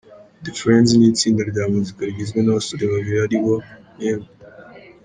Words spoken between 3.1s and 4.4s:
aribo: M.